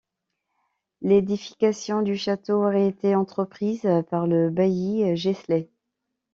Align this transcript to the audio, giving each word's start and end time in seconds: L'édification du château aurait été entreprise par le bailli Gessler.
L'édification 1.01 2.01
du 2.01 2.17
château 2.17 2.63
aurait 2.65 2.87
été 2.87 3.13
entreprise 3.13 3.87
par 4.09 4.25
le 4.25 4.49
bailli 4.49 5.15
Gessler. 5.15 5.69